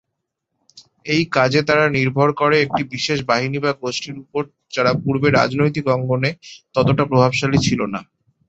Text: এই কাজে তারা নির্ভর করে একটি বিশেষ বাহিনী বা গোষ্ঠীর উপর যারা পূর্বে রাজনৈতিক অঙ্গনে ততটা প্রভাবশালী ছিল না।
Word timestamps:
এই 1.05 1.23
কাজে 1.35 1.61
তারা 1.69 1.85
নির্ভর 1.97 2.29
করে 2.39 2.55
একটি 2.59 2.81
বিশেষ 2.93 3.19
বাহিনী 3.29 3.57
বা 3.59 3.71
গোষ্ঠীর 3.81 4.15
উপর 4.23 4.41
যারা 4.73 4.91
পূর্বে 5.01 5.27
রাজনৈতিক 5.31 5.85
অঙ্গনে 5.95 6.31
ততটা 6.75 7.03
প্রভাবশালী 7.09 7.59
ছিল 7.67 7.79
না। 7.93 7.99